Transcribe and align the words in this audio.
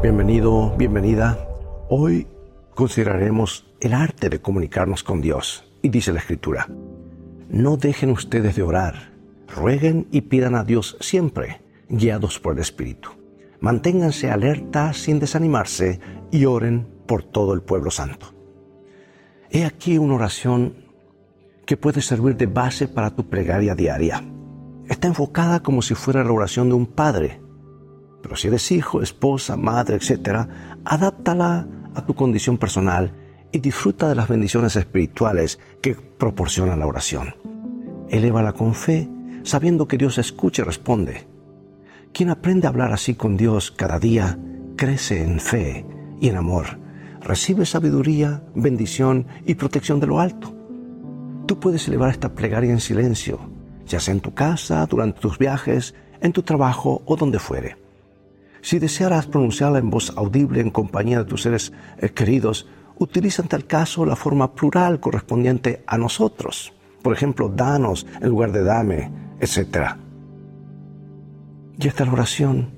Bienvenido, 0.00 0.76
bienvenida. 0.76 1.36
Hoy 1.88 2.28
consideraremos 2.76 3.66
el 3.80 3.94
arte 3.94 4.28
de 4.28 4.40
comunicarnos 4.40 5.02
con 5.02 5.20
Dios. 5.20 5.64
Y 5.82 5.88
dice 5.88 6.12
la 6.12 6.20
Escritura, 6.20 6.68
no 7.48 7.76
dejen 7.76 8.10
ustedes 8.10 8.54
de 8.54 8.62
orar, 8.62 9.10
rueguen 9.48 10.06
y 10.12 10.20
pidan 10.20 10.54
a 10.54 10.62
Dios 10.62 10.96
siempre, 11.00 11.62
guiados 11.88 12.38
por 12.38 12.54
el 12.54 12.60
Espíritu. 12.60 13.08
Manténganse 13.58 14.30
alerta 14.30 14.92
sin 14.92 15.18
desanimarse 15.18 15.98
y 16.30 16.44
oren 16.44 16.86
por 17.06 17.24
todo 17.24 17.52
el 17.52 17.62
pueblo 17.62 17.90
santo. 17.90 18.32
He 19.50 19.64
aquí 19.64 19.98
una 19.98 20.14
oración 20.14 20.74
que 21.66 21.76
puede 21.76 22.02
servir 22.02 22.36
de 22.36 22.46
base 22.46 22.86
para 22.86 23.10
tu 23.16 23.28
plegaria 23.28 23.74
diaria. 23.74 24.22
Está 24.88 25.08
enfocada 25.08 25.60
como 25.60 25.82
si 25.82 25.96
fuera 25.96 26.22
la 26.22 26.30
oración 26.30 26.68
de 26.68 26.76
un 26.76 26.86
padre 26.86 27.40
si 28.36 28.48
eres 28.48 28.70
hijo, 28.72 29.02
esposa, 29.02 29.56
madre, 29.56 29.96
etc., 29.96 30.48
adáptala 30.84 31.66
a 31.94 32.06
tu 32.06 32.14
condición 32.14 32.58
personal 32.58 33.12
y 33.52 33.58
disfruta 33.58 34.08
de 34.08 34.14
las 34.14 34.28
bendiciones 34.28 34.76
espirituales 34.76 35.58
que 35.80 35.94
proporciona 35.94 36.76
la 36.76 36.86
oración. 36.86 37.34
Elévala 38.08 38.52
con 38.52 38.74
fe, 38.74 39.08
sabiendo 39.42 39.88
que 39.88 39.98
Dios 39.98 40.18
escucha 40.18 40.62
y 40.62 40.64
responde. 40.64 41.26
Quien 42.12 42.30
aprende 42.30 42.66
a 42.66 42.70
hablar 42.70 42.92
así 42.92 43.14
con 43.14 43.36
Dios 43.36 43.70
cada 43.70 43.98
día, 43.98 44.38
crece 44.76 45.22
en 45.22 45.40
fe 45.40 45.86
y 46.20 46.28
en 46.28 46.36
amor, 46.36 46.78
recibe 47.20 47.66
sabiduría, 47.66 48.42
bendición 48.54 49.26
y 49.44 49.54
protección 49.54 50.00
de 50.00 50.06
lo 50.06 50.20
alto. 50.20 50.54
Tú 51.46 51.58
puedes 51.58 51.86
elevar 51.88 52.10
esta 52.10 52.34
plegaria 52.34 52.70
en 52.70 52.80
silencio, 52.80 53.40
ya 53.86 54.00
sea 54.00 54.12
en 54.12 54.20
tu 54.20 54.34
casa, 54.34 54.84
durante 54.86 55.20
tus 55.20 55.38
viajes, 55.38 55.94
en 56.20 56.32
tu 56.32 56.42
trabajo 56.42 57.02
o 57.06 57.16
donde 57.16 57.38
fuere. 57.38 57.76
Si 58.60 58.78
desearas 58.78 59.26
pronunciarla 59.26 59.78
en 59.78 59.90
voz 59.90 60.12
audible 60.16 60.60
en 60.60 60.70
compañía 60.70 61.18
de 61.18 61.24
tus 61.24 61.42
seres 61.42 61.72
eh, 61.98 62.10
queridos, 62.10 62.66
utiliza 62.98 63.42
en 63.42 63.48
tal 63.48 63.66
caso 63.66 64.04
la 64.04 64.16
forma 64.16 64.54
plural 64.54 65.00
correspondiente 65.00 65.84
a 65.86 65.98
nosotros. 65.98 66.72
Por 67.02 67.12
ejemplo, 67.12 67.48
danos 67.48 68.06
en 68.20 68.28
lugar 68.28 68.52
de 68.52 68.64
dame, 68.64 69.10
etc. 69.40 69.96
Y 71.78 71.86
esta 71.86 72.02
es 72.02 72.08
la 72.08 72.12
oración. 72.12 72.70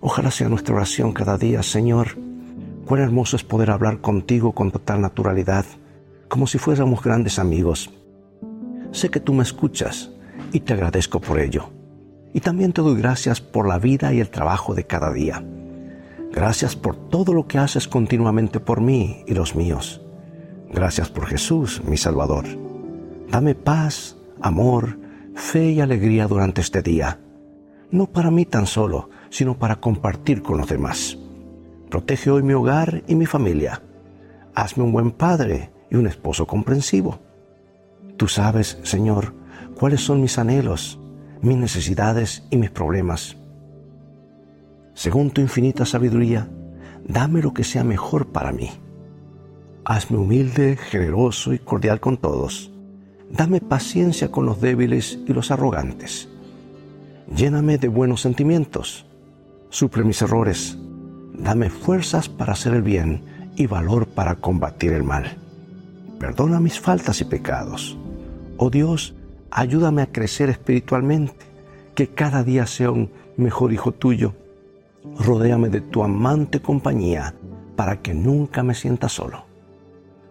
Ojalá 0.00 0.30
sea 0.30 0.48
nuestra 0.48 0.74
oración 0.74 1.12
cada 1.12 1.38
día, 1.38 1.62
Señor. 1.62 2.18
Cuán 2.84 3.00
hermoso 3.00 3.36
es 3.36 3.44
poder 3.44 3.70
hablar 3.70 4.00
contigo 4.00 4.52
con 4.52 4.70
total 4.70 5.00
naturalidad, 5.00 5.64
como 6.28 6.46
si 6.46 6.58
fuéramos 6.58 7.02
grandes 7.02 7.38
amigos. 7.38 7.90
Sé 8.92 9.08
que 9.08 9.20
tú 9.20 9.32
me 9.32 9.42
escuchas 9.42 10.10
y 10.52 10.60
te 10.60 10.74
agradezco 10.74 11.20
por 11.20 11.40
ello. 11.40 11.75
Y 12.36 12.40
también 12.40 12.74
te 12.74 12.82
doy 12.82 12.98
gracias 12.98 13.40
por 13.40 13.66
la 13.66 13.78
vida 13.78 14.12
y 14.12 14.20
el 14.20 14.28
trabajo 14.28 14.74
de 14.74 14.84
cada 14.84 15.10
día. 15.10 15.42
Gracias 16.32 16.76
por 16.76 16.94
todo 16.94 17.32
lo 17.32 17.46
que 17.46 17.56
haces 17.56 17.88
continuamente 17.88 18.60
por 18.60 18.82
mí 18.82 19.24
y 19.26 19.32
los 19.32 19.54
míos. 19.56 20.02
Gracias 20.70 21.08
por 21.08 21.28
Jesús, 21.28 21.80
mi 21.86 21.96
Salvador. 21.96 22.44
Dame 23.30 23.54
paz, 23.54 24.18
amor, 24.42 24.98
fe 25.34 25.70
y 25.70 25.80
alegría 25.80 26.28
durante 26.28 26.60
este 26.60 26.82
día. 26.82 27.18
No 27.90 28.04
para 28.04 28.30
mí 28.30 28.44
tan 28.44 28.66
solo, 28.66 29.08
sino 29.30 29.58
para 29.58 29.76
compartir 29.76 30.42
con 30.42 30.58
los 30.58 30.68
demás. 30.68 31.16
Protege 31.88 32.30
hoy 32.30 32.42
mi 32.42 32.52
hogar 32.52 33.02
y 33.06 33.14
mi 33.14 33.24
familia. 33.24 33.80
Hazme 34.54 34.84
un 34.84 34.92
buen 34.92 35.10
padre 35.10 35.70
y 35.90 35.96
un 35.96 36.06
esposo 36.06 36.46
comprensivo. 36.46 37.18
Tú 38.18 38.28
sabes, 38.28 38.78
Señor, 38.82 39.32
cuáles 39.74 40.02
son 40.02 40.20
mis 40.20 40.36
anhelos 40.36 41.00
mis 41.42 41.56
necesidades 41.56 42.44
y 42.50 42.56
mis 42.56 42.70
problemas. 42.70 43.36
Según 44.94 45.30
tu 45.30 45.40
infinita 45.40 45.84
sabiduría, 45.84 46.48
dame 47.06 47.42
lo 47.42 47.52
que 47.52 47.64
sea 47.64 47.84
mejor 47.84 48.28
para 48.28 48.52
mí. 48.52 48.70
Hazme 49.84 50.18
humilde, 50.18 50.76
generoso 50.76 51.52
y 51.52 51.58
cordial 51.58 52.00
con 52.00 52.16
todos. 52.16 52.72
Dame 53.30 53.60
paciencia 53.60 54.30
con 54.30 54.46
los 54.46 54.60
débiles 54.60 55.18
y 55.26 55.32
los 55.32 55.50
arrogantes. 55.50 56.28
Lléname 57.34 57.78
de 57.78 57.88
buenos 57.88 58.20
sentimientos. 58.20 59.04
Suple 59.68 60.04
mis 60.04 60.22
errores. 60.22 60.78
Dame 61.34 61.70
fuerzas 61.70 62.28
para 62.28 62.52
hacer 62.52 62.72
el 62.72 62.82
bien 62.82 63.22
y 63.56 63.66
valor 63.66 64.06
para 64.06 64.36
combatir 64.36 64.92
el 64.92 65.02
mal. 65.02 65.36
Perdona 66.18 66.60
mis 66.60 66.80
faltas 66.80 67.20
y 67.20 67.24
pecados. 67.24 67.98
Oh 68.56 68.70
Dios, 68.70 69.14
Ayúdame 69.50 70.02
a 70.02 70.12
crecer 70.12 70.50
espiritualmente, 70.50 71.46
que 71.94 72.08
cada 72.08 72.42
día 72.42 72.66
sea 72.66 72.90
un 72.90 73.10
mejor 73.36 73.72
hijo 73.72 73.92
tuyo. 73.92 74.34
Rodéame 75.18 75.68
de 75.68 75.80
tu 75.80 76.02
amante 76.02 76.60
compañía 76.60 77.34
para 77.76 78.02
que 78.02 78.14
nunca 78.14 78.62
me 78.62 78.74
sienta 78.74 79.08
solo. 79.08 79.44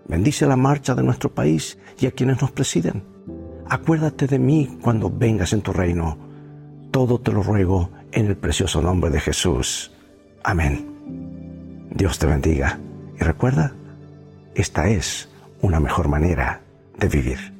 Bendice 0.08 0.46
la 0.46 0.56
marcha 0.56 0.94
de 0.94 1.04
nuestro 1.04 1.34
país 1.34 1.78
y 2.00 2.06
a 2.06 2.12
quienes 2.12 2.42
nos 2.42 2.52
presiden. 2.52 3.04
Acuérdate 3.68 4.28
de 4.28 4.38
mí 4.38 4.78
cuando 4.82 5.10
vengas 5.10 5.54
en 5.54 5.62
tu 5.62 5.74
reino. 5.74 6.18
Todo 6.92 7.20
te 7.20 7.32
lo 7.32 7.42
ruego 7.42 7.90
en 8.12 8.28
el 8.28 8.38
precioso 8.38 8.82
nombre 8.82 9.10
de 9.10 9.20
Jesús. 9.20 9.92
Amén. 10.44 11.88
Dios 11.90 12.20
te 12.20 12.28
bendiga 12.28 12.80
y 13.20 13.24
recuerda, 13.24 13.74
esta 14.54 14.88
es 14.88 15.30
una 15.62 15.80
mejor 15.80 16.08
manera 16.08 16.62
de 16.98 17.08
vivir. 17.08 17.55